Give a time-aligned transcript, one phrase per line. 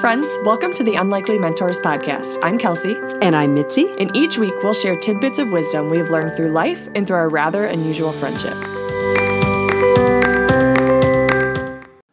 [0.00, 0.38] friends.
[0.44, 2.38] Welcome to the Unlikely Mentors podcast.
[2.42, 2.96] I'm Kelsey.
[3.20, 3.86] And I'm Mitzi.
[3.98, 7.28] And each week we'll share tidbits of wisdom we've learned through life and through our
[7.28, 8.54] rather unusual friendship.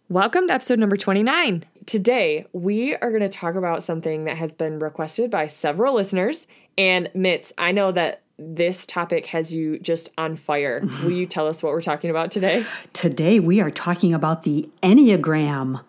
[0.09, 1.63] Welcome to episode number 29.
[1.85, 6.45] Today, we are going to talk about something that has been requested by several listeners.
[6.77, 10.85] And Mitz, I know that this topic has you just on fire.
[11.03, 12.65] Will you tell us what we're talking about today?
[12.91, 15.79] Today, we are talking about the Enneagram.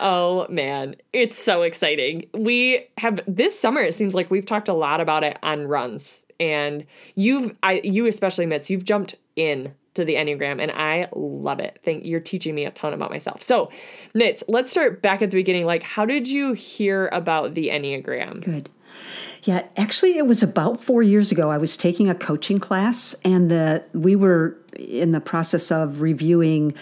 [0.00, 2.28] Oh man, it's so exciting.
[2.34, 6.22] We have this summer it seems like we've talked a lot about it on runs.
[6.38, 11.58] And you've I you especially Mitz, you've jumped in to the Enneagram and I love
[11.58, 11.80] it.
[11.82, 13.42] Think you're teaching me a ton about myself.
[13.42, 13.70] So,
[14.14, 15.64] Mitz, let's start back at the beginning.
[15.64, 18.44] Like how did you hear about the Enneagram?
[18.44, 18.68] Good.
[19.44, 23.50] Yeah, actually it was about 4 years ago I was taking a coaching class and
[23.50, 26.74] the we were in the process of reviewing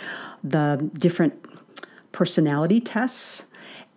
[0.43, 1.44] the different
[2.15, 3.45] personality tests.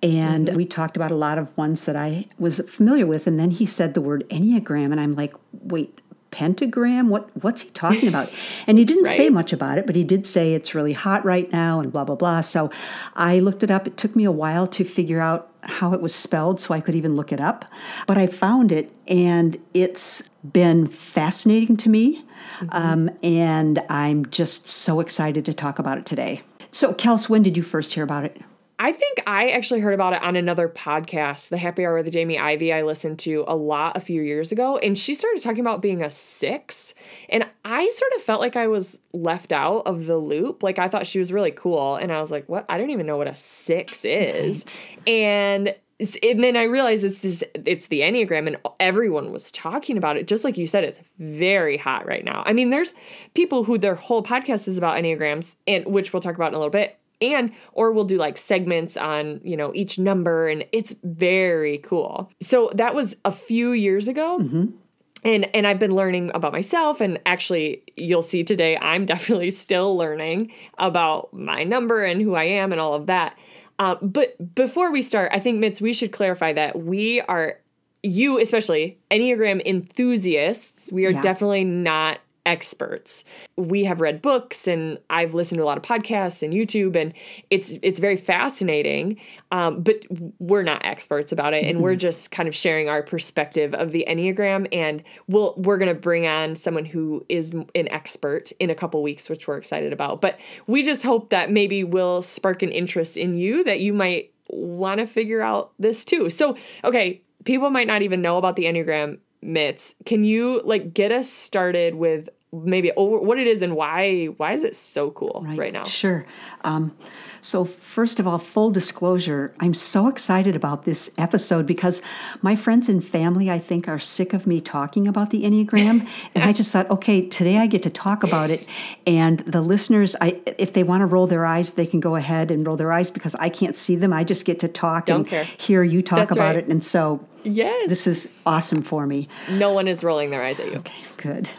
[0.03, 0.57] And mm-hmm.
[0.57, 3.27] we talked about a lot of ones that I was familiar with.
[3.27, 4.91] And then he said the word Enneagram.
[4.91, 6.01] And I'm like, wait,
[6.31, 7.09] pentagram?
[7.09, 8.29] What what's he talking about?
[8.67, 9.15] And he didn't right.
[9.15, 12.03] say much about it, but he did say it's really hot right now and blah
[12.03, 12.41] blah blah.
[12.41, 12.69] So
[13.15, 13.87] I looked it up.
[13.87, 16.95] It took me a while to figure out how it was spelled so I could
[16.95, 17.65] even look it up.
[18.07, 22.25] But I found it and it's been fascinating to me.
[22.59, 22.69] Mm-hmm.
[22.71, 26.41] Um, and I'm just so excited to talk about it today.
[26.77, 28.39] So, Kels, when did you first hear about it?
[28.77, 32.37] I think I actually heard about it on another podcast, The Happy Hour with Jamie
[32.37, 34.77] Ivey, I listened to a lot a few years ago.
[34.77, 36.93] And she started talking about being a six.
[37.29, 40.61] And I sort of felt like I was left out of the loop.
[40.61, 41.95] Like I thought she was really cool.
[41.95, 42.63] And I was like, what?
[42.69, 44.63] I don't even know what a six is.
[45.07, 45.07] Right.
[45.07, 50.17] And and then I realized it's this it's the Enneagram and everyone was talking about
[50.17, 50.27] it.
[50.27, 52.43] Just like you said, it's very hot right now.
[52.45, 52.93] I mean, there's
[53.33, 56.59] people who their whole podcast is about Enneagrams, and which we'll talk about in a
[56.59, 56.99] little bit.
[57.19, 62.31] And or we'll do like segments on, you know, each number, and it's very cool.
[62.41, 64.39] So that was a few years ago.
[64.39, 64.77] Mm-hmm
[65.23, 69.97] and and I've been learning about myself and actually you'll see today I'm definitely still
[69.97, 73.37] learning about my number and who I am and all of that.
[73.79, 77.59] Uh, but before we start, I think, Mitz, we should clarify that we are,
[78.03, 81.21] you especially, Enneagram enthusiasts, we are yeah.
[81.21, 83.25] definitely not experts.
[83.57, 87.13] We have read books and I've listened to a lot of podcasts and YouTube and
[87.49, 89.19] it's it's very fascinating.
[89.51, 89.97] Um, but
[90.39, 94.05] we're not experts about it and we're just kind of sharing our perspective of the
[94.07, 99.03] Enneagram and we'll we're gonna bring on someone who is an expert in a couple
[99.03, 100.21] weeks, which we're excited about.
[100.21, 104.31] But we just hope that maybe will spark an interest in you that you might
[104.47, 106.29] want to figure out this too.
[106.29, 111.11] So okay, people might not even know about the Enneagram Mitz, can you like get
[111.11, 115.43] us started with maybe over what it is and why why is it so cool
[115.45, 116.25] right, right now sure
[116.61, 116.95] um,
[117.41, 122.01] so first of all full disclosure i'm so excited about this episode because
[122.41, 126.43] my friends and family i think are sick of me talking about the enneagram and
[126.45, 128.65] i just thought okay today i get to talk about it
[129.05, 132.49] and the listeners i if they want to roll their eyes they can go ahead
[132.49, 135.19] and roll their eyes because i can't see them i just get to talk Don't
[135.19, 135.43] and care.
[135.43, 136.63] hear you talk That's about right.
[136.63, 137.89] it and so Yes.
[137.89, 139.27] This is awesome for me.
[139.51, 140.77] No one is rolling their eyes at you.
[140.79, 141.49] Okay, good.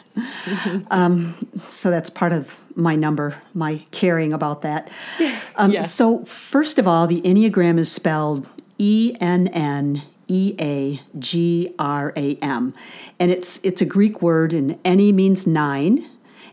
[0.91, 1.37] um,
[1.69, 4.91] so that's part of my number, my caring about that.
[5.57, 5.83] Um, yeah.
[5.83, 8.49] So, first of all, the Enneagram is spelled
[8.79, 12.75] E N N E A G R A M.
[13.19, 16.09] And it's, it's a Greek word, and Enne means nine,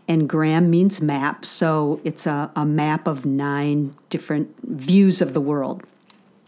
[0.08, 1.44] and gram means map.
[1.44, 5.84] So, it's a, a map of nine different views of the world.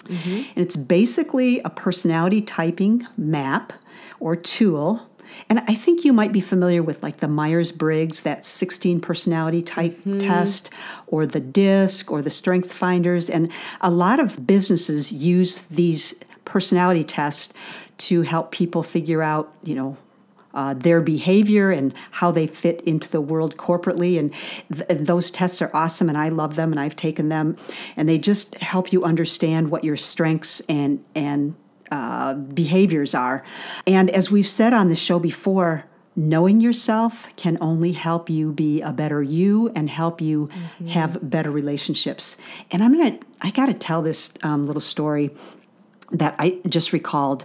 [0.09, 0.31] Mm-hmm.
[0.31, 3.73] And it's basically a personality typing map
[4.21, 5.07] or tool.
[5.49, 9.63] And I think you might be familiar with like the Myers Briggs, that 16 personality
[9.63, 10.19] type mm-hmm.
[10.19, 10.71] test,
[11.07, 13.31] or the DISC, or the Strength Finders.
[13.31, 13.51] And
[13.81, 17.53] a lot of businesses use these personality tests
[17.99, 19.97] to help people figure out, you know,
[20.55, 24.19] uh, their behavior and how they fit into the world corporately.
[24.19, 24.33] And,
[24.73, 27.57] th- and, those tests are awesome, and I love them, and I've taken them,
[27.97, 31.55] and they just help you understand what your strengths and and
[31.91, 33.45] uh, behaviors are.
[33.87, 35.85] And as we've said on the show before,
[36.17, 40.89] knowing yourself can only help you be a better you and help you mm-hmm.
[40.89, 42.37] have better relationships.
[42.73, 45.31] And I'm gonna, I got to tell this um, little story
[46.11, 47.45] that I just recalled.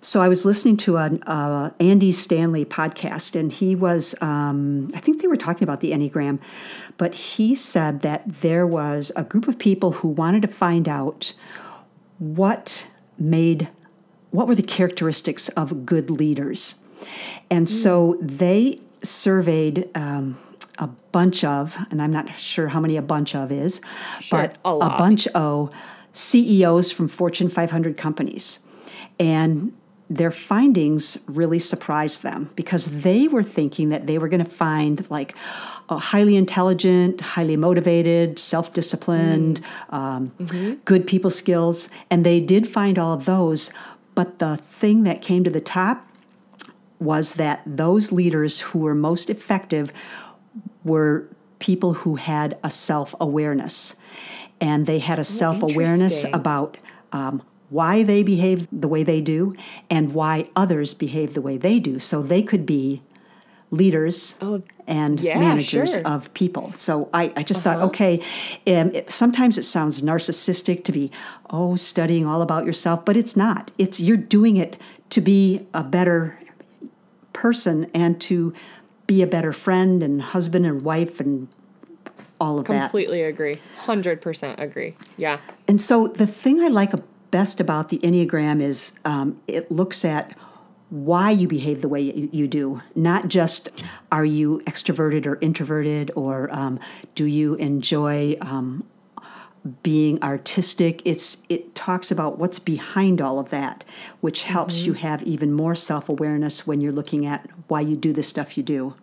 [0.00, 5.00] So I was listening to an uh, Andy Stanley podcast, and he was, um, I
[5.00, 6.38] think they were talking about the Enneagram,
[6.96, 11.32] but he said that there was a group of people who wanted to find out
[12.18, 12.86] what
[13.18, 13.68] made,
[14.30, 16.76] what were the characteristics of good leaders.
[17.50, 20.38] And so they surveyed um,
[20.78, 23.80] a bunch of, and I'm not sure how many a bunch of is,
[24.20, 25.72] sure, but a, a bunch of
[26.12, 28.60] CEOs from Fortune 500 companies.
[29.18, 29.72] And
[30.08, 35.08] their findings really surprised them because they were thinking that they were going to find
[35.10, 35.34] like
[35.88, 39.94] highly intelligent, highly motivated, self disciplined, mm.
[39.94, 40.74] um, mm-hmm.
[40.84, 41.88] good people skills.
[42.10, 43.72] And they did find all of those.
[44.14, 46.08] But the thing that came to the top
[46.98, 49.92] was that those leaders who were most effective
[50.84, 51.28] were
[51.58, 53.96] people who had a self awareness.
[54.60, 56.78] And they had a oh, self awareness about
[57.12, 59.54] um, why they behave the way they do
[59.90, 61.98] and why others behave the way they do.
[61.98, 63.02] So they could be
[63.70, 66.06] leaders oh, and yeah, managers sure.
[66.06, 66.72] of people.
[66.72, 67.78] So I, I just uh-huh.
[67.78, 68.20] thought, okay,
[68.66, 71.10] um, it, sometimes it sounds narcissistic to be,
[71.50, 73.70] oh, studying all about yourself, but it's not.
[73.78, 74.76] It's you're doing it
[75.10, 76.38] to be a better
[77.32, 78.54] person and to
[79.06, 81.48] be a better friend and husband and wife and
[82.40, 82.90] all of Completely that.
[82.90, 83.56] Completely agree.
[83.78, 84.96] 100% agree.
[85.16, 85.38] Yeah.
[85.68, 86.92] And so the thing I like
[87.30, 90.36] best about the Enneagram is um, it looks at
[90.90, 93.70] why you behave the way you, you, do, not just
[94.12, 96.78] are you extroverted or introverted, or um,
[97.14, 98.84] do you enjoy um,
[99.82, 101.02] being artistic.
[101.04, 103.84] It's it talks about what's behind all of that,
[104.20, 104.86] which helps mm-hmm.
[104.86, 108.56] you have even more self awareness when you're looking at why you do the stuff
[108.56, 108.94] you do.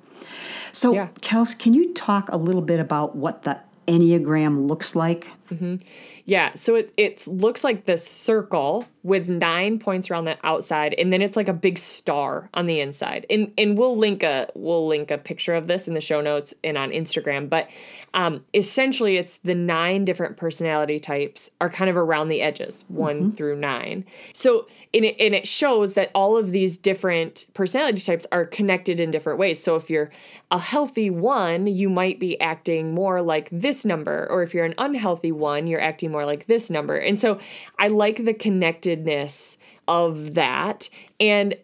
[0.72, 1.10] So, yeah.
[1.22, 5.28] Kels, can you talk a little bit about what the Enneagram looks like?
[5.50, 5.76] Mm-hmm.
[6.25, 11.12] Yeah, so it it looks like this circle with nine points around the outside, and
[11.12, 13.25] then it's like a big star on the inside.
[13.30, 16.54] And and we'll link a we'll link a picture of this in the show notes
[16.64, 17.50] and on Instagram.
[17.50, 17.68] But
[18.14, 23.20] um, essentially, it's the nine different personality types are kind of around the edges, one
[23.20, 23.30] mm-hmm.
[23.31, 24.06] through nine.
[24.31, 29.02] So and it and it shows that all of these different personality types are connected
[29.02, 29.62] in different ways.
[29.62, 30.10] So if you're
[30.52, 34.75] a healthy one, you might be acting more like this number, or if you're an
[34.78, 36.95] unhealthy one, you're acting more like this number.
[36.95, 37.39] And so
[37.77, 39.57] I like the connectedness
[39.88, 40.89] of that.
[41.19, 41.57] And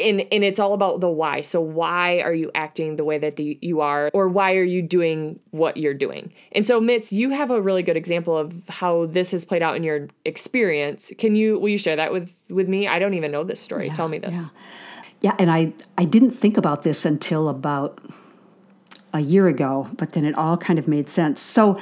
[0.00, 1.42] and and it's all about the why.
[1.42, 4.82] So why are you acting the way that the, you are, or why are you
[4.82, 6.32] doing what you're doing?
[6.52, 9.76] And so, Mitz, you have a really good example of how this has played out
[9.76, 11.12] in your experience.
[11.18, 12.88] Can you will you share that with with me?
[12.88, 13.88] I don't even know this story.
[13.88, 14.36] Yeah, Tell me this.
[14.36, 14.46] Yeah.
[15.20, 18.00] yeah, and I I didn't think about this until about
[19.12, 21.40] a year ago, but then it all kind of made sense.
[21.40, 21.80] So,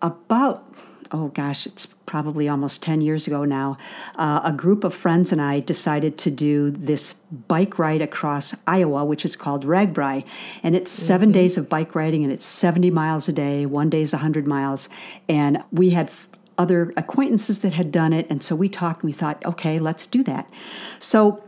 [0.00, 0.64] about
[1.12, 3.76] oh gosh, it's probably almost 10 years ago now,
[4.16, 7.14] uh, a group of friends and I decided to do this
[7.48, 10.24] bike ride across Iowa, which is called RAGBRAI.
[10.62, 11.32] And it's 7 mm-hmm.
[11.32, 13.66] days of bike riding and it's 70 miles a day.
[13.66, 14.88] One day is 100 miles.
[15.28, 16.10] And we had
[16.56, 18.26] other acquaintances that had done it.
[18.28, 20.50] And so we talked and we thought, okay, let's do that.
[20.98, 21.42] So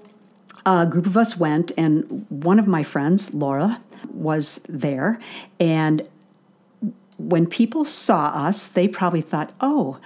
[0.65, 3.81] a group of us went, and one of my friends, Laura,
[4.13, 5.19] was there.
[5.59, 6.07] And
[7.29, 9.99] when people saw us, they probably thought, oh,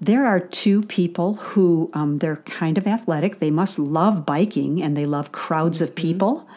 [0.00, 3.38] there are two people who um, they're kind of athletic.
[3.38, 5.96] They must love biking and they love crowds of mm-hmm.
[5.96, 6.48] people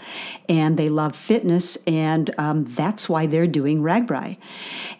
[0.49, 4.37] and they love fitness, and um, that's why they're doing RAGBRAI.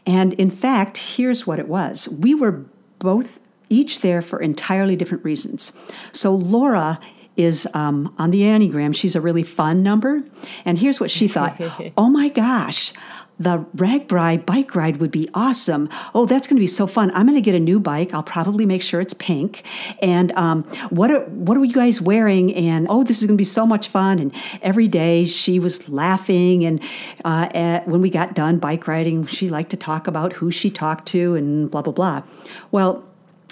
[0.06, 2.66] And in fact, here's what it was we were
[3.00, 3.40] both
[3.70, 5.72] each there for entirely different reasons.
[6.12, 7.00] So Laura
[7.38, 8.96] is um, on the Enneagram.
[8.96, 10.24] She's a really fun number.
[10.64, 11.60] And here's what she thought
[11.98, 12.94] Oh my gosh,
[13.40, 15.90] the RAGBRAI bike ride would be awesome.
[16.14, 17.12] Oh, that's going to be so fun.
[17.14, 18.14] I'm going to get a new bike.
[18.14, 19.64] I'll probably make sure it's pink.
[20.02, 22.54] And um, what are what are you guys wearing?
[22.56, 24.20] And oh, this is going to be so much fun.
[24.20, 26.66] And every day she was laughing.
[26.66, 26.82] And
[27.26, 30.72] uh, at, when we got done bike riding, she liked to talk about who she
[30.72, 32.24] talked to and blah blah blah.
[32.72, 33.04] Well,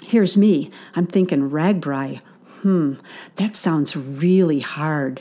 [0.02, 0.70] here's me.
[0.94, 2.20] I'm thinking RAGBRAI.
[2.62, 2.94] Hmm,
[3.36, 5.20] that sounds really hard.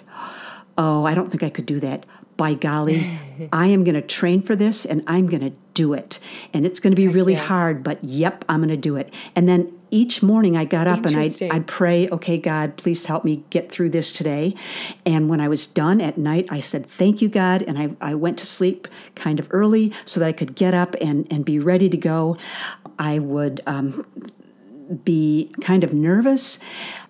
[0.78, 2.06] Oh, I don't think I could do that
[2.38, 3.20] by golly,
[3.54, 6.20] I am going to train for this and I'm going to do it.
[6.54, 9.14] And it's going to be really hard, but yep, I'm going to do it.
[9.36, 13.24] And then each morning I got up and I'd, I'd pray, okay, God, please help
[13.24, 14.56] me get through this today.
[15.06, 17.62] And when I was done at night, I said, thank you, God.
[17.62, 20.96] And I, I went to sleep kind of early so that I could get up
[21.00, 22.38] and, and be ready to go.
[22.98, 24.06] I would um,
[25.04, 26.60] be kind of nervous.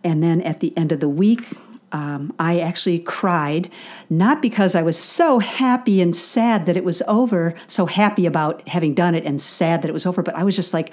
[0.04, 1.46] And then at the end of the week,
[1.94, 3.70] um, I actually cried,
[4.10, 8.68] not because I was so happy and sad that it was over, so happy about
[8.68, 10.92] having done it and sad that it was over, but I was just like,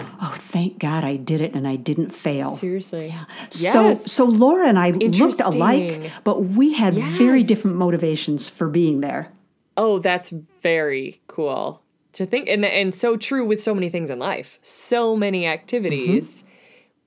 [0.00, 2.56] oh, thank God I did it and I didn't fail.
[2.56, 3.08] Seriously.
[3.08, 3.24] Yeah.
[3.56, 3.72] Yes.
[3.72, 7.18] So, so Laura and I looked alike, but we had yes.
[7.18, 9.32] very different motivations for being there.
[9.76, 10.30] Oh, that's
[10.62, 14.58] very cool to think, and and so true with so many things in life.
[14.62, 16.30] So many activities.
[16.30, 16.46] Mm-hmm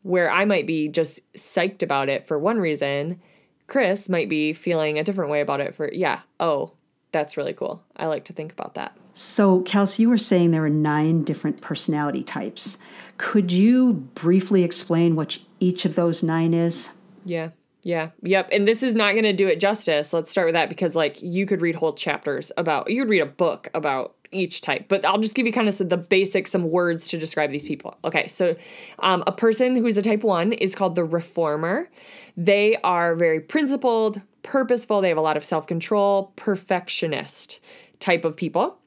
[0.01, 3.21] where I might be just psyched about it for one reason,
[3.69, 6.71] Chris might be feeling a different way about it for, yeah, oh,
[7.11, 7.83] that's really cool.
[7.95, 8.97] I like to think about that.
[9.13, 12.77] So, Kelsey, you were saying there are nine different personality types.
[13.17, 16.89] Could you briefly explain what each of those nine is?
[17.25, 17.49] Yeah.
[17.83, 18.09] Yeah.
[18.23, 18.49] Yep.
[18.51, 20.13] And this is not going to do it justice.
[20.13, 23.21] Let's start with that because, like, you could read whole chapters about, you could read
[23.21, 26.69] a book about each type, but I'll just give you kind of the basics, some
[26.69, 27.97] words to describe these people.
[28.03, 28.27] Okay.
[28.27, 28.55] So,
[28.99, 31.89] um, a person who's a type one is called the reformer.
[32.37, 37.59] They are very principled, purposeful, they have a lot of self control, perfectionist
[37.99, 38.77] type of people.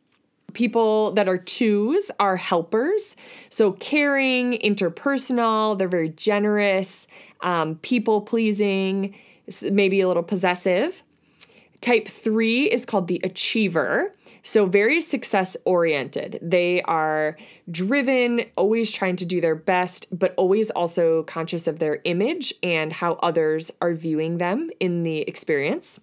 [0.52, 3.16] People that are twos are helpers.
[3.48, 7.06] So, caring, interpersonal, they're very generous,
[7.40, 9.14] um, people pleasing,
[9.62, 11.02] maybe a little possessive.
[11.82, 14.14] Type three is called the achiever.
[14.44, 16.38] So, very success oriented.
[16.40, 17.36] They are
[17.70, 22.92] driven, always trying to do their best, but always also conscious of their image and
[22.92, 25.98] how others are viewing them in the experience.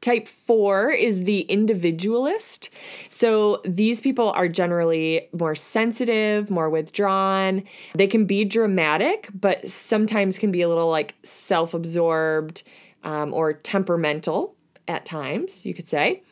[0.00, 2.68] Type four is the individualist.
[3.08, 7.62] So these people are generally more sensitive, more withdrawn.
[7.94, 12.64] They can be dramatic, but sometimes can be a little like self absorbed
[13.04, 14.54] um, or temperamental
[14.88, 16.22] at times, you could say.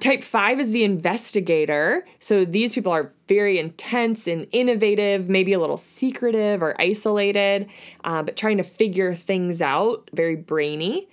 [0.00, 2.06] Type five is the investigator.
[2.20, 7.68] So these people are very intense and innovative, maybe a little secretive or isolated,
[8.04, 11.06] uh, but trying to figure things out, very brainy.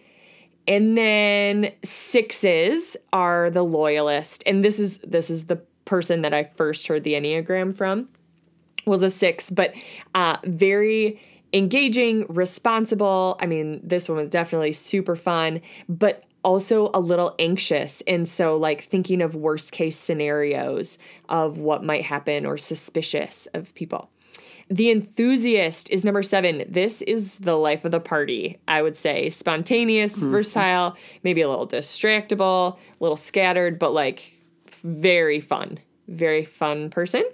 [0.70, 4.44] And then sixes are the loyalist.
[4.46, 8.08] And this is this is the person that I first heard the Enneagram from
[8.86, 9.74] was a six, but
[10.16, 11.20] uh, very
[11.54, 13.38] engaging, responsible.
[13.40, 18.02] I mean, this one was definitely super fun, but also a little anxious.
[18.08, 23.76] And so, like, thinking of worst case scenarios of what might happen or suspicious of
[23.76, 24.10] people.
[24.70, 26.64] The enthusiast is number seven.
[26.70, 29.28] This is the life of the party, I would say.
[29.28, 30.32] Spontaneous, mm-hmm.
[30.32, 34.32] versatile, maybe a little distractible, a little scattered, but like
[34.84, 35.80] very fun.
[36.08, 37.26] Very fun person.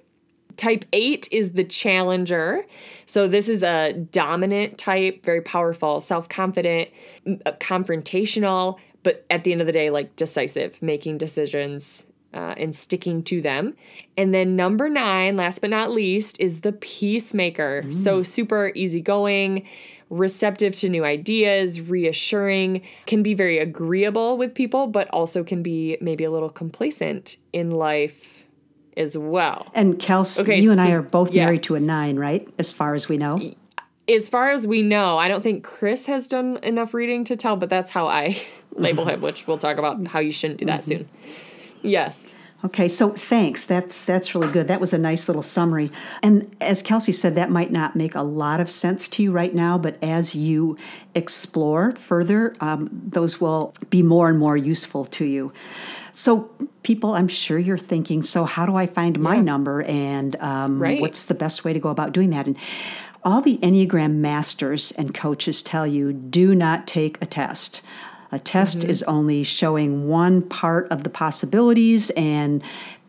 [0.58, 2.63] Type 8 is the challenger.
[3.05, 6.89] So, this is a dominant type, very powerful, self confident,
[7.25, 13.24] confrontational, but at the end of the day, like decisive, making decisions uh, and sticking
[13.24, 13.75] to them.
[14.17, 17.83] And then number nine, last but not least, is the peacemaker.
[17.83, 17.95] Mm.
[17.95, 19.67] So super easygoing,
[20.10, 25.98] receptive to new ideas, reassuring, can be very agreeable with people, but also can be
[26.01, 28.45] maybe a little complacent in life
[28.98, 29.72] as well.
[29.74, 31.45] And Kels, okay, you so, and I are both yeah.
[31.45, 32.48] married to a nine, right?
[32.57, 33.53] As far as we know.
[34.07, 37.55] As far as we know, I don't think Chris has done enough reading to tell,
[37.55, 38.38] but that's how I
[38.75, 40.89] label him, which we'll talk about how you shouldn't do that mm-hmm.
[40.89, 41.10] soon.
[41.81, 42.36] Yes.
[42.65, 43.65] Okay, so thanks.
[43.65, 44.69] That's that's really good.
[44.69, 45.91] That was a nice little summary.
[46.22, 49.53] And as Kelsey said, that might not make a lot of sense to you right
[49.53, 50.77] now, but as you
[51.13, 55.51] explore further, um, those will be more and more useful to you.
[56.13, 56.51] So,
[56.83, 59.41] people, I'm sure you're thinking, so how do I find my yeah.
[59.41, 61.01] number, and um, right.
[61.01, 62.45] what's the best way to go about doing that?
[62.45, 62.55] And
[63.25, 67.81] all the Enneagram masters and coaches tell you do not take a test.
[68.31, 68.89] A test mm-hmm.
[68.89, 72.63] is only showing one part of the possibilities, and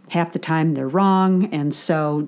[0.09, 2.27] half the time they're wrong and so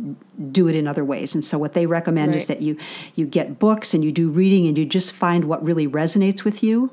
[0.50, 2.36] do it in other ways and so what they recommend right.
[2.36, 2.76] is that you
[3.14, 6.62] you get books and you do reading and you just find what really resonates with
[6.62, 6.90] you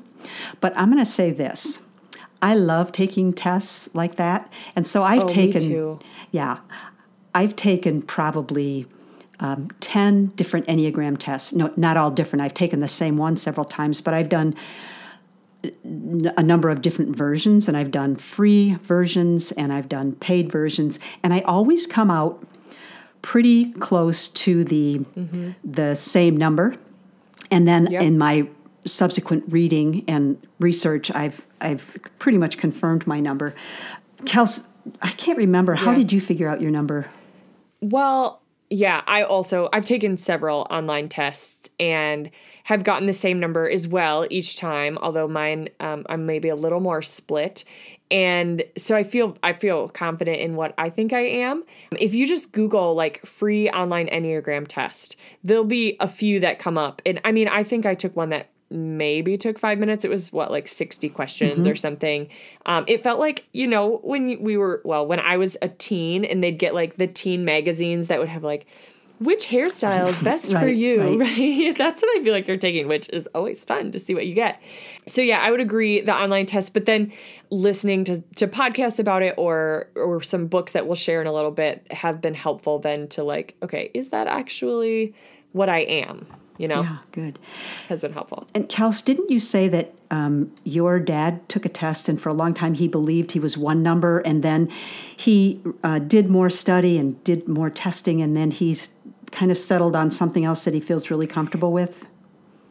[0.60, 1.86] but i'm going to say this
[2.42, 5.98] i love taking tests like that and so i've oh, taken
[6.30, 6.58] yeah
[7.34, 8.86] i've taken probably
[9.40, 13.64] um, 10 different enneagram tests no not all different i've taken the same one several
[13.64, 14.54] times but i've done
[16.36, 20.98] a number of different versions, and I've done free versions and I've done paid versions,
[21.22, 22.44] and I always come out
[23.22, 25.52] pretty close to the mm-hmm.
[25.64, 26.74] the same number.
[27.50, 28.02] And then yep.
[28.02, 28.48] in my
[28.84, 33.54] subsequent reading and research, I've I've pretty much confirmed my number.
[34.22, 34.66] Kels,
[35.00, 35.74] I can't remember.
[35.74, 37.06] How did you figure out your number?
[37.80, 38.40] Well,
[38.74, 42.28] yeah, I also I've taken several online tests and
[42.64, 46.56] have gotten the same number as well each time, although mine um, I'm maybe a
[46.56, 47.62] little more split.
[48.10, 51.62] And so I feel I feel confident in what I think I am.
[51.92, 55.14] If you just Google like free online Enneagram test,
[55.44, 57.00] there'll be a few that come up.
[57.06, 60.04] And I mean, I think I took one that maybe took five minutes.
[60.04, 61.68] It was what, like 60 questions mm-hmm.
[61.68, 62.28] or something.
[62.66, 66.24] Um, it felt like, you know, when we were, well, when I was a teen
[66.24, 68.66] and they'd get like the teen magazines that would have like,
[69.20, 71.20] which hairstyle is best right, for you, right?
[71.20, 71.76] right?
[71.78, 74.34] That's what I feel like you're taking, which is always fun to see what you
[74.34, 74.60] get.
[75.06, 77.12] So yeah, I would agree the online test, but then
[77.50, 81.32] listening to, to podcasts about it or or some books that we'll share in a
[81.32, 85.14] little bit have been helpful then to like, okay, is that actually
[85.52, 86.26] what I am?
[86.58, 86.82] You know?
[86.82, 87.38] Yeah, good.
[87.88, 88.46] Has been helpful.
[88.54, 92.34] And Kels, didn't you say that um, your dad took a test and for a
[92.34, 94.70] long time he believed he was one number and then
[95.16, 98.90] he uh, did more study and did more testing and then he's
[99.32, 102.06] kind of settled on something else that he feels really comfortable with?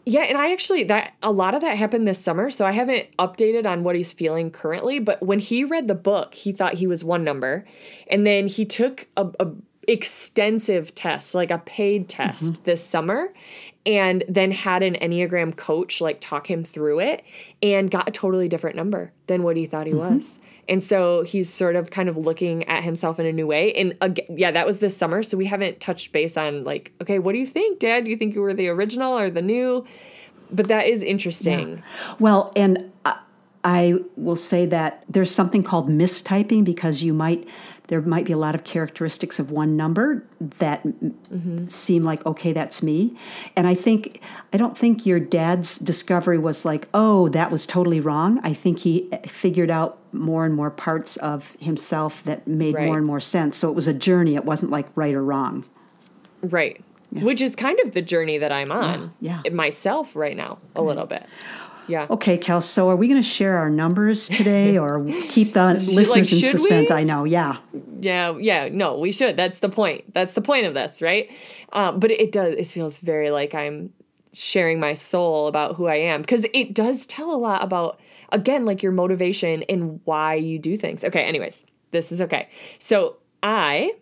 [0.06, 3.08] Yeah, and I actually that a lot of that happened this summer, so I haven't
[3.18, 6.88] updated on what he's feeling currently, but when he read the book, he thought he
[6.88, 7.64] was one number.
[8.08, 9.52] And then he took a, a
[9.88, 12.64] extensive test, like a paid test mm-hmm.
[12.64, 13.34] this summer,
[13.86, 17.24] and then had an Enneagram coach like talk him through it
[17.62, 20.18] and got a totally different number than what he thought he mm-hmm.
[20.18, 20.40] was.
[20.70, 23.74] And so he's sort of kind of looking at himself in a new way.
[23.74, 25.22] And again, yeah, that was this summer.
[25.22, 28.06] So we haven't touched base on like, okay, what do you think, Dad?
[28.06, 29.86] Do you think you were the original or the new?
[30.52, 31.78] But that is interesting.
[31.78, 32.16] Yeah.
[32.20, 33.20] Well, and I,
[33.66, 37.46] I will say that there's something called mistyping because you might
[37.88, 41.66] there might be a lot of characteristics of one number that mm-hmm.
[41.68, 43.16] seem like okay that's me
[43.56, 44.22] and i think
[44.52, 48.80] i don't think your dad's discovery was like oh that was totally wrong i think
[48.80, 52.86] he figured out more and more parts of himself that made right.
[52.86, 55.66] more and more sense so it was a journey it wasn't like right or wrong
[56.42, 57.24] right yeah.
[57.24, 59.52] which is kind of the journey that i'm on yeah, yeah.
[59.52, 61.26] myself right now a little bit
[61.88, 62.08] yeah.
[62.10, 62.62] Okay, Kel.
[62.62, 66.42] So, are we going to share our numbers today, or keep the listeners like, in
[66.42, 66.90] suspense?
[66.90, 66.96] We?
[66.96, 67.24] I know.
[67.24, 67.58] Yeah.
[68.00, 68.38] Yeah.
[68.38, 68.70] Yeah.
[68.72, 69.38] No, we should.
[69.38, 70.14] That's the point.
[70.14, 71.32] That's the point of this, right?
[71.74, 72.56] Um, but it does.
[72.58, 73.92] It feels very like I'm
[74.34, 78.00] sharing my soul about who I am because it does tell a lot about
[78.32, 81.04] again like your motivation and why you do things.
[81.04, 81.24] Okay.
[81.24, 82.50] Anyways, this is okay.
[82.80, 83.94] So I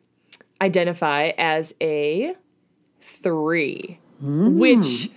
[0.61, 2.35] identify as a
[3.01, 4.53] three, mm.
[4.57, 5.09] which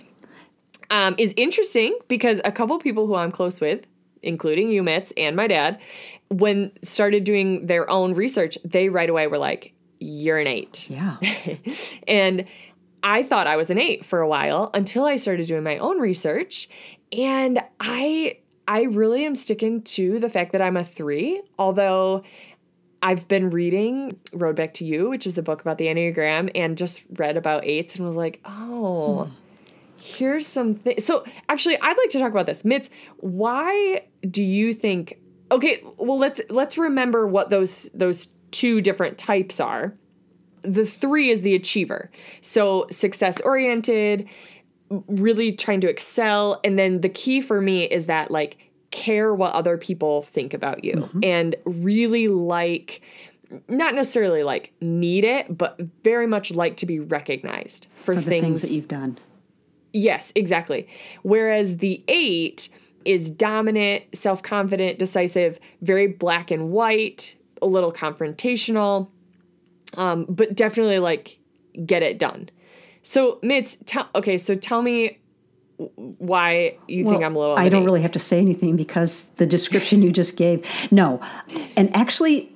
[0.89, 3.85] um, is interesting because a couple people who I'm close with,
[4.21, 5.79] including you, Mitz, and my dad,
[6.29, 10.89] when started doing their own research, they right away were like, "You're an eight.
[10.89, 11.17] Yeah,
[12.07, 12.45] and
[13.03, 15.99] I thought I was an eight for a while until I started doing my own
[15.99, 16.69] research,
[17.11, 22.23] and I I really am sticking to the fact that I'm a three, although.
[23.01, 26.75] I've been reading Road Back to You, which is a book about the Enneagram, and
[26.75, 29.44] just read about eights and was like, oh, hmm
[30.05, 31.03] here's some things.
[31.03, 32.63] So actually, I'd like to talk about this.
[32.63, 35.19] Mitz, why do you think?
[35.51, 39.93] Okay, well let's let's remember what those those two different types are.
[40.61, 42.09] The three is the achiever,
[42.41, 44.27] so success oriented,
[44.89, 48.57] really trying to excel, and then the key for me is that like
[48.91, 51.19] care what other people think about you mm-hmm.
[51.21, 53.01] and really like
[53.67, 58.43] not necessarily like need it, but very much like to be recognized for, for things,
[58.43, 59.17] things that you've done.
[59.95, 60.89] Yes, exactly.
[61.23, 62.67] Whereas the eight
[63.05, 69.07] is dominant, self confident, decisive, very black and white, a little confrontational,
[69.93, 71.39] um, but definitely like
[71.85, 72.49] get it done.
[73.03, 74.37] So, Mitz, tell okay.
[74.37, 75.17] So tell me
[75.77, 77.57] why you well, think I'm a little.
[77.57, 80.65] I don't really have to say anything because the description you just gave.
[80.91, 81.21] No,
[81.77, 82.51] and actually,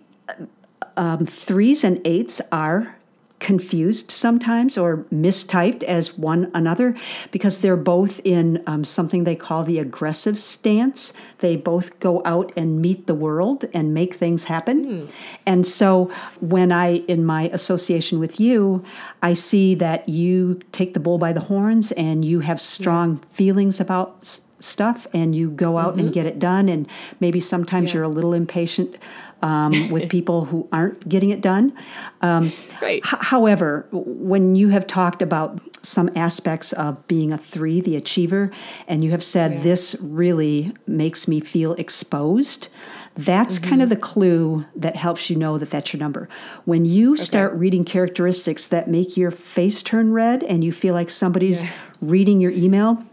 [0.98, 2.99] um, threes and eights are
[3.40, 6.96] confused sometimes or mistyped as one another
[7.32, 11.14] because they're both in um, something they call the aggressive stance.
[11.40, 14.86] They both go out and meet the world and make things happen.
[14.86, 15.12] Mm.
[15.46, 18.84] And so when I, in my association with you,
[19.22, 23.24] I see that you take the bull by the horns and you have strong yeah.
[23.32, 26.02] feelings about s- stuff and you go out mm-hmm.
[26.02, 26.68] and get it done.
[26.68, 26.88] And
[27.20, 27.96] maybe sometimes yeah.
[27.96, 28.98] you're a little impatient
[29.42, 31.74] um, with people who aren't getting it done.
[32.22, 33.02] Um, right.
[33.06, 38.52] H- however, when you have talked about some aspects of being a three, the achiever,
[38.88, 39.62] and you have said yeah.
[39.62, 42.68] this really makes me feel exposed.
[43.16, 43.70] That's mm-hmm.
[43.70, 46.30] kind of the clue that helps you know that that's your number.
[46.66, 47.24] When you okay.
[47.24, 51.72] start reading characteristics that make your face turn red and you feel like somebody's yeah.
[52.02, 53.04] reading your email,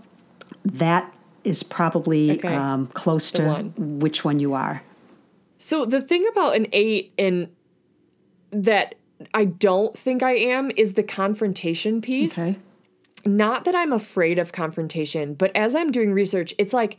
[0.65, 1.12] that
[1.45, 2.55] is probably okay.
[2.55, 3.75] um, close the to one.
[3.77, 4.83] which one you are.
[5.66, 7.48] So the thing about an eight and
[8.52, 8.94] that
[9.35, 12.38] I don't think I am is the confrontation piece.
[12.38, 12.57] Okay.
[13.24, 16.98] Not that I'm afraid of confrontation, but as I'm doing research, it's like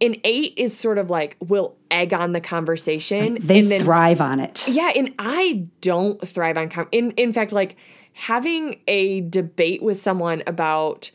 [0.00, 3.34] an eight is sort of like will egg on the conversation.
[3.34, 4.66] Like they then, thrive on it.
[4.66, 7.76] Yeah, and I don't thrive on com- in in fact like
[8.14, 11.10] having a debate with someone about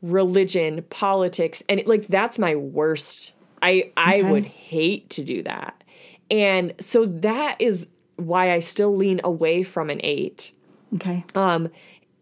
[0.00, 3.34] religion, politics, and it, like that's my worst.
[3.60, 4.30] I I okay.
[4.30, 5.76] would hate to do that.
[6.30, 10.52] And so that is why I still lean away from an eight.
[10.94, 11.24] Okay.
[11.34, 11.70] Um,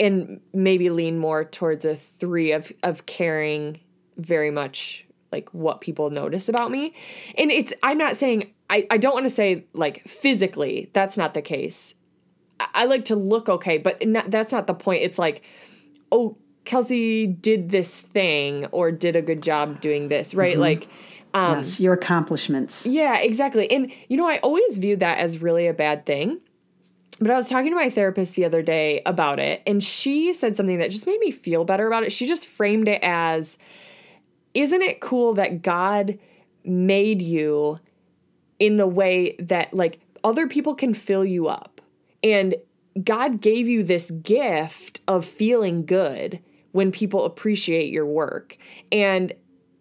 [0.00, 3.80] and maybe lean more towards a three of of caring
[4.16, 6.94] very much like what people notice about me.
[7.36, 11.34] And it's I'm not saying I, I don't want to say like physically, that's not
[11.34, 11.94] the case.
[12.60, 15.02] I, I like to look okay, but not, that's not the point.
[15.02, 15.42] It's like,
[16.12, 20.52] oh, Kelsey did this thing or did a good job doing this, right?
[20.52, 20.60] Mm-hmm.
[20.60, 20.88] Like,
[21.34, 22.86] um, yes, your accomplishments.
[22.86, 23.70] Yeah, exactly.
[23.70, 26.40] And, you know, I always viewed that as really a bad thing.
[27.20, 30.56] But I was talking to my therapist the other day about it, and she said
[30.56, 32.12] something that just made me feel better about it.
[32.12, 33.58] She just framed it as
[34.54, 36.18] Isn't it cool that God
[36.64, 37.80] made you
[38.58, 41.80] in the way that, like, other people can fill you up?
[42.22, 42.54] And
[43.02, 46.40] God gave you this gift of feeling good
[46.72, 48.56] when people appreciate your work.
[48.92, 49.32] And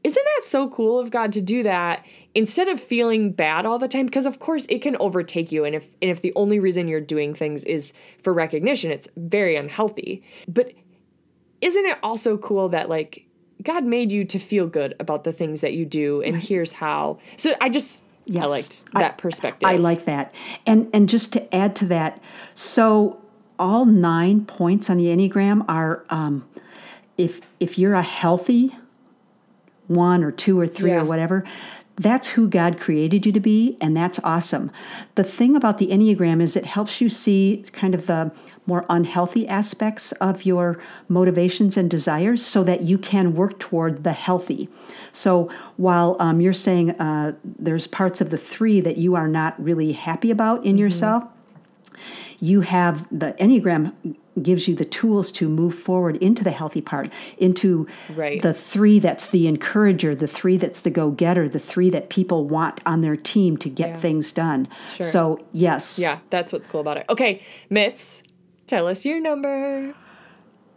[0.04, 3.88] isn't that so cool of God to do that instead of feeling bad all the
[3.88, 4.06] time?
[4.06, 7.02] Because of course it can overtake you, and if and if the only reason you're
[7.02, 10.24] doing things is for recognition, it's very unhealthy.
[10.48, 10.74] But
[11.62, 13.26] isn't it also cool that like
[13.64, 16.44] God made you to feel good about the things that you do, and right.
[16.44, 17.20] here's how.
[17.38, 19.68] So I just yes, I liked that I, perspective.
[19.68, 20.34] I like that,
[20.66, 22.22] and and just to add to that,
[22.54, 23.20] so
[23.60, 26.48] all nine points on the enneagram are um,
[27.18, 28.76] if if you're a healthy
[29.88, 31.02] one or two or three yeah.
[31.02, 31.44] or whatever,
[32.00, 34.70] that's who God created you to be, and that's awesome.
[35.16, 38.32] The thing about the Enneagram is it helps you see kind of the
[38.68, 44.14] more unhealthy aspects of your motivations and desires so that you can work toward the
[44.14, 44.70] healthy.
[45.12, 49.60] So while um, you're saying uh, there's parts of the three that you are not
[49.62, 50.80] really happy about in mm-hmm.
[50.80, 51.24] yourself,
[52.40, 53.94] you have the Enneagram
[54.42, 58.42] gives you the tools to move forward into the healthy part, into right.
[58.42, 62.46] the three that's the encourager, the three that's the go getter, the three that people
[62.46, 63.98] want on their team to get yeah.
[63.98, 64.68] things done.
[64.96, 65.06] Sure.
[65.06, 66.00] So, yes.
[66.00, 67.06] Yeah, that's what's cool about it.
[67.10, 68.24] Okay, Mitz,
[68.66, 69.94] tell us your number.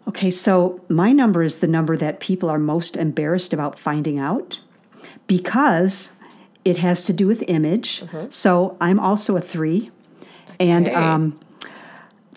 [0.09, 4.61] Okay, so my number is the number that people are most embarrassed about finding out
[5.27, 6.13] because
[6.65, 8.03] it has to do with image.
[8.03, 8.27] Uh-huh.
[8.29, 9.91] So I'm also a three.
[10.49, 10.69] Okay.
[10.69, 11.41] And um,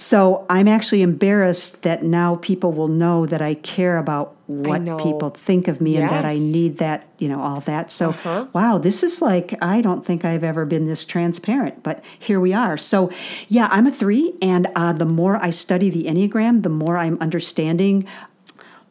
[0.04, 5.30] so I'm actually embarrassed that now people will know that I care about what people
[5.30, 6.02] think of me yes.
[6.02, 7.90] and that I need that, you know, all that.
[7.90, 8.48] So, uh-huh.
[8.52, 12.54] wow, this is like, I don't think I've ever been this transparent, but here we
[12.54, 12.76] are.
[12.76, 13.10] So,
[13.48, 14.34] yeah, I'm a three.
[14.42, 18.06] And uh, the more I study the Enneagram, the more I'm understanding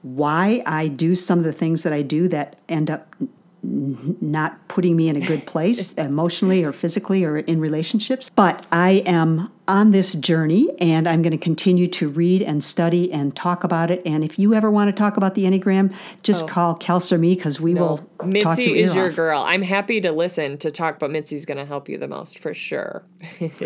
[0.00, 3.14] why I do some of the things that I do that end up
[3.62, 8.30] not putting me in a good place emotionally or physically or in relationships.
[8.30, 13.12] But I am on this journey and I'm going to continue to read and study
[13.12, 14.02] and talk about it.
[14.04, 15.94] And if you ever want to talk about the Enneagram,
[16.24, 16.46] just oh.
[16.48, 17.82] call Kels or me because we no.
[17.82, 19.16] will Mitzi is your off.
[19.16, 19.42] girl.
[19.42, 22.54] I'm happy to listen to talk, but Mitzi's going to help you the most for
[22.54, 23.04] sure.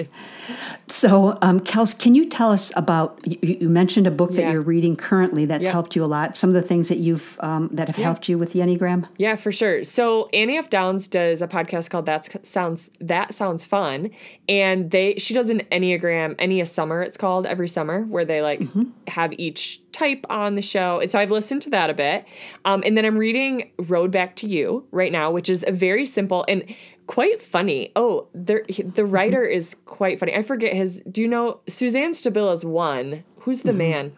[0.88, 3.18] so, um, Kels, can you tell us about?
[3.24, 4.42] You, you mentioned a book yeah.
[4.42, 5.72] that you're reading currently that's yeah.
[5.72, 6.36] helped you a lot.
[6.36, 8.04] Some of the things that you've um, that have yeah.
[8.04, 9.06] helped you with the Enneagram.
[9.16, 9.82] Yeah, for sure.
[9.82, 10.70] So Annie F.
[10.70, 14.10] Downs does a podcast called "That Sounds That Sounds Fun,"
[14.48, 17.04] and they she does an Enneagram Enneasummer.
[17.04, 18.84] It's called every summer where they like mm-hmm.
[19.08, 21.00] have each type on the show.
[21.00, 22.24] And so I've listened to that a bit.
[22.64, 26.06] Um, and then I'm reading Road Back to You right now, which is a very
[26.06, 26.64] simple and
[27.06, 27.92] quite funny.
[27.96, 29.10] Oh, there, the mm-hmm.
[29.10, 29.56] writer mm-hmm.
[29.56, 30.34] is quite funny.
[30.34, 31.02] I forget his.
[31.10, 33.24] Do you know Suzanne Stabile's one?
[33.40, 33.78] Who's the mm-hmm.
[33.78, 34.12] man?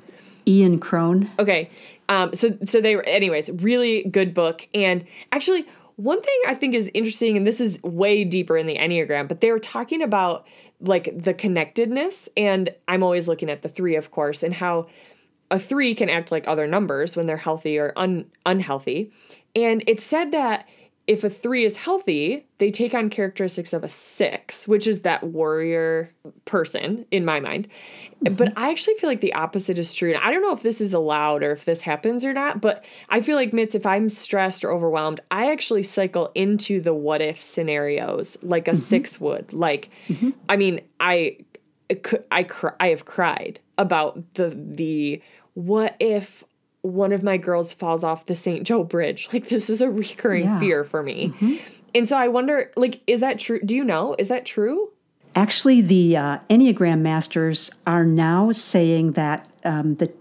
[0.47, 1.31] Ian Cron.
[1.39, 1.71] Okay.
[2.09, 4.67] Um, so so they were anyways, really good book.
[4.73, 5.67] And actually
[5.99, 9.41] one thing I think is interesting, and this is way deeper in the Enneagram, but
[9.41, 10.47] they were talking about
[10.81, 14.87] like the connectedness, and I'm always looking at the three, of course, and how
[15.51, 19.11] a three can act like other numbers when they're healthy or un- unhealthy.
[19.57, 20.69] And it said that
[21.09, 25.25] if a three is healthy, they take on characteristics of a six, which is that
[25.25, 26.13] warrior
[26.45, 27.67] person in my mind.
[28.25, 28.35] Mm-hmm.
[28.35, 30.13] But I actually feel like the opposite is true.
[30.13, 32.85] And I don't know if this is allowed or if this happens or not, but
[33.09, 37.23] I feel like, Mitz, if I'm stressed or overwhelmed, I actually cycle into the what
[37.23, 38.81] if scenarios like a mm-hmm.
[38.81, 39.53] six would.
[39.55, 40.31] Like, mm-hmm.
[40.49, 41.39] I mean, I.
[41.91, 41.99] I,
[42.31, 42.47] I,
[42.81, 45.23] I have cried about the the
[45.55, 46.45] what if
[46.83, 48.65] one of my girls falls off the St.
[48.65, 49.29] Joe Bridge?
[49.39, 50.59] Like, this is a recurring yeah.
[50.59, 51.29] fear for me.
[51.29, 51.57] Mm-hmm.
[51.95, 53.61] And so I wonder, like, is that true?
[53.61, 54.15] Do you know?
[54.19, 54.91] Is that true?
[55.35, 60.13] Actually, the uh, Enneagram masters are now saying that um, the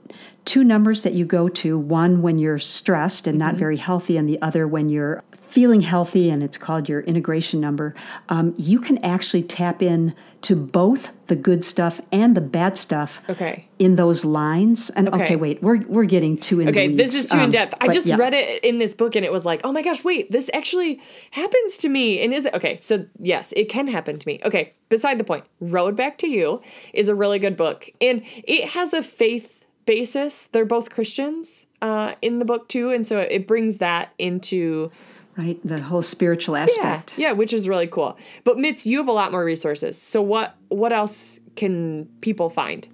[0.46, 3.48] two numbers that you go to one when you're stressed and mm-hmm.
[3.48, 7.60] not very healthy, and the other when you're feeling healthy, and it's called your integration
[7.60, 7.96] number,
[8.30, 13.22] um, you can actually tap in to both the good stuff and the bad stuff
[13.30, 13.68] okay.
[13.80, 14.90] in those lines.
[14.92, 17.50] And okay, okay wait, we're we're getting too in Okay, this is too um, in
[17.52, 17.74] depth.
[17.82, 18.18] I just yeah.
[18.18, 21.02] read it in this book and it was like, oh my gosh, wait, this actually
[21.32, 22.24] happens to me.
[22.24, 22.78] And is it okay?
[22.78, 24.40] So yes, it can happen to me.
[24.46, 25.46] Okay, beside the point.
[25.60, 26.62] Road Back to You
[26.94, 27.90] is a really good book.
[28.00, 30.50] And it has a faith basis.
[30.52, 32.92] They're both Christians uh, in the book too.
[32.92, 34.92] And so it brings that into
[35.38, 35.60] right?
[35.64, 37.18] The whole spiritual aspect.
[37.18, 38.18] Yeah, yeah, which is really cool.
[38.44, 39.98] But Mitz, you have a lot more resources.
[39.98, 42.88] So what what else can people find?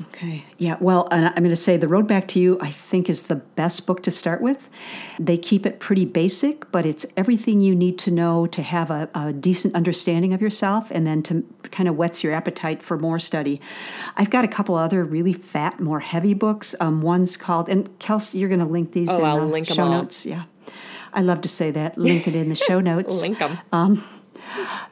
[0.00, 0.44] Okay.
[0.58, 0.76] Yeah.
[0.78, 3.36] Well, and I'm going to say The Road Back to You, I think, is the
[3.36, 4.70] best book to start with.
[5.18, 9.08] They keep it pretty basic, but it's everything you need to know to have a,
[9.14, 13.18] a decent understanding of yourself and then to kind of whets your appetite for more
[13.18, 13.60] study.
[14.16, 16.76] I've got a couple other really fat, more heavy books.
[16.78, 19.66] Um, one's called, and Kelsey, you're going to link these oh, in I'll the link
[19.66, 20.24] show notes.
[20.24, 20.44] Yeah.
[21.18, 21.98] I love to say that.
[21.98, 23.22] Link it in the show notes.
[23.22, 23.58] link them.
[23.72, 24.04] Um,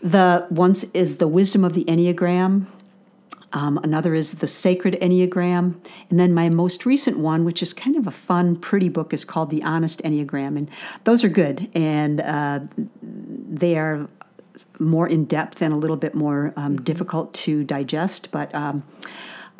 [0.02, 2.66] the once is the wisdom of the Enneagram.
[3.52, 5.76] Um, another is the Sacred Enneagram.
[6.10, 9.24] And then my most recent one, which is kind of a fun, pretty book, is
[9.24, 10.58] called The Honest Enneagram.
[10.58, 10.68] And
[11.04, 11.70] those are good.
[11.76, 12.60] And uh,
[13.00, 14.08] they are
[14.80, 16.82] more in depth and a little bit more um, mm-hmm.
[16.82, 18.32] difficult to digest.
[18.32, 18.82] But um,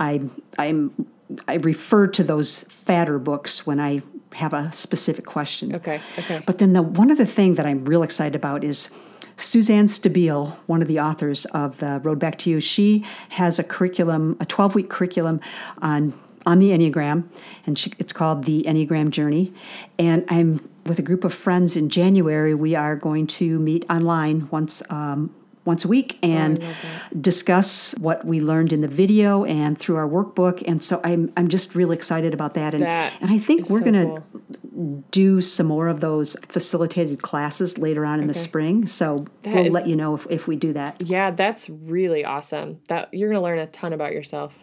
[0.00, 1.06] I, I'm,
[1.48, 4.02] I refer to those fatter books when I
[4.34, 5.74] have a specific question.
[5.74, 6.42] Okay, okay.
[6.46, 8.90] But then the one other thing that I'm real excited about is
[9.36, 13.64] Suzanne Stabile, one of the authors of the Road Back to You, she has a
[13.64, 15.40] curriculum, a 12 week curriculum
[15.82, 16.12] on
[16.46, 17.24] on the Enneagram,
[17.66, 19.52] and she, it's called the Enneagram Journey.
[19.98, 22.54] And I'm with a group of friends in January.
[22.54, 25.34] We are going to meet online once um,
[25.66, 26.74] once a week and oh,
[27.20, 30.62] discuss what we learned in the video and through our workbook.
[30.66, 32.72] And so I'm I'm just really excited about that.
[32.74, 35.04] And that and I think we're so gonna cool.
[35.10, 38.32] do some more of those facilitated classes later on in okay.
[38.32, 38.86] the spring.
[38.86, 41.00] So that we'll is, let you know if, if we do that.
[41.00, 42.80] Yeah, that's really awesome.
[42.88, 44.58] That you're gonna learn a ton about yourself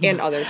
[0.00, 0.10] yeah.
[0.10, 0.46] and others.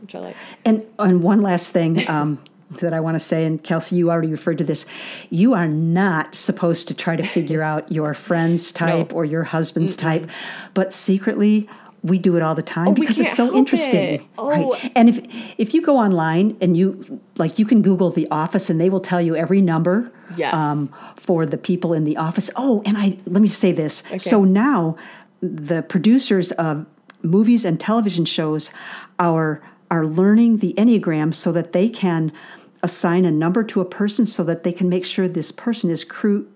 [0.00, 0.36] Which I like.
[0.64, 4.30] And and one last thing, um, that I want to say, and Kelsey, you already
[4.30, 4.86] referred to this.
[5.28, 9.16] You are not supposed to try to figure out your friend's type no.
[9.16, 10.00] or your husband's Mm-mm.
[10.00, 10.30] type,
[10.74, 11.68] but secretly,
[12.02, 14.22] we do it all the time oh, because it's so interesting it.
[14.38, 14.48] oh.
[14.48, 15.20] right and if
[15.58, 19.00] if you go online and you like you can google the office and they will
[19.00, 20.54] tell you every number yes.
[20.54, 24.18] um, for the people in the office oh and i let me say this okay.
[24.18, 24.96] so now
[25.40, 26.86] the producers of
[27.22, 28.70] movies and television shows
[29.18, 32.32] are are learning the enneagram so that they can
[32.82, 36.04] assign a number to a person so that they can make sure this person is
[36.04, 36.48] true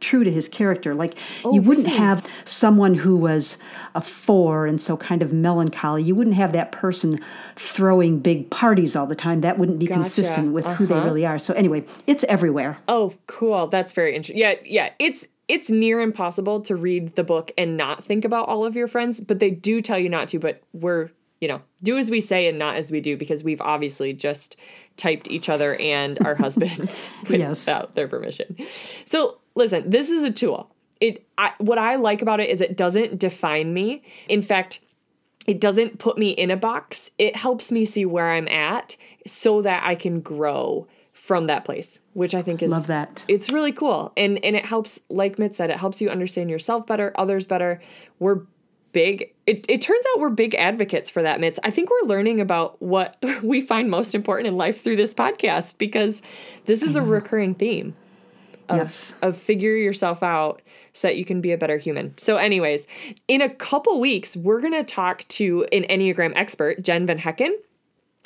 [0.00, 0.94] true to his character.
[0.94, 1.14] Like
[1.44, 1.98] oh, you wouldn't really?
[1.98, 3.58] have someone who was
[3.94, 6.02] a four and so kind of melancholy.
[6.02, 7.20] You wouldn't have that person
[7.56, 9.40] throwing big parties all the time.
[9.40, 10.00] That wouldn't be gotcha.
[10.00, 10.74] consistent with uh-huh.
[10.74, 11.04] who they uh-huh.
[11.04, 11.38] really are.
[11.38, 12.78] So anyway, it's everywhere.
[12.88, 13.66] Oh, cool.
[13.68, 14.38] That's very interesting.
[14.38, 14.90] Yeah, yeah.
[14.98, 18.86] It's it's near impossible to read the book and not think about all of your
[18.86, 21.10] friends, but they do tell you not to, but we're
[21.40, 24.56] you know, do as we say and not as we do because we've obviously just
[24.96, 27.66] typed each other and our husbands yes.
[27.66, 28.56] without their permission.
[29.04, 30.74] So, listen, this is a tool.
[31.00, 34.02] It I, what I like about it is it doesn't define me.
[34.28, 34.80] In fact,
[35.46, 37.10] it doesn't put me in a box.
[37.18, 38.96] It helps me see where I'm at
[39.26, 43.24] so that I can grow from that place, which I think is love that.
[43.28, 46.86] It's really cool, and and it helps, like Mitz said, it helps you understand yourself
[46.86, 47.80] better, others better.
[48.18, 48.40] We're
[48.92, 52.40] big it, it turns out we're big advocates for that Mitz i think we're learning
[52.40, 56.22] about what we find most important in life through this podcast because
[56.66, 57.10] this is a mm-hmm.
[57.10, 57.94] recurring theme
[58.68, 59.16] of, yes.
[59.22, 60.60] of figure yourself out
[60.92, 62.12] so that you can be a better human.
[62.18, 62.86] So anyways
[63.26, 67.50] in a couple weeks we're going to talk to an enneagram expert jen van hecken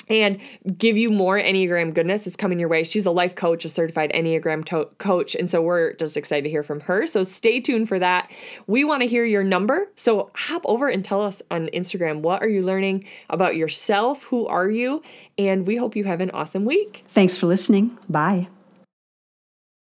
[0.09, 0.39] and
[0.77, 2.83] give you more Enneagram goodness is coming your way.
[2.83, 5.35] She's a life coach, a certified Enneagram to- coach.
[5.35, 7.07] And so we're just excited to hear from her.
[7.07, 8.31] So stay tuned for that.
[8.67, 9.87] We want to hear your number.
[9.95, 14.23] So hop over and tell us on Instagram what are you learning about yourself?
[14.23, 15.01] Who are you?
[15.37, 17.03] And we hope you have an awesome week.
[17.09, 17.97] Thanks for listening.
[18.09, 18.47] Bye.